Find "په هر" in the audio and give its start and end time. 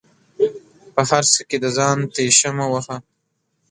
0.93-1.23